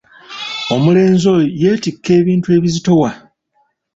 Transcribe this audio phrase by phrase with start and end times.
[0.73, 3.09] Omulenzi oyo yeetikka ebintu ebizitowa.